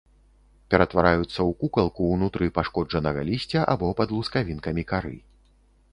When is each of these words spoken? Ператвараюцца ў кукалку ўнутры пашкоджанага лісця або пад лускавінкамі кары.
Ператвараюцца 0.73 1.35
ў 1.35 1.51
кукалку 1.61 2.01
ўнутры 2.13 2.49
пашкоджанага 2.57 3.27
лісця 3.31 3.61
або 3.75 3.93
пад 4.01 4.09
лускавінкамі 4.19 4.83
кары. 4.95 5.17